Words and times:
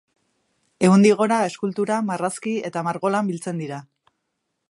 Ehundik 0.87 1.19
gora 1.19 1.37
eskultura, 1.49 1.99
marrazki 2.09 2.55
eta 2.71 2.85
margo 2.89 3.11
lan 3.17 3.31
biltzen 3.33 3.61
dira. 3.65 3.81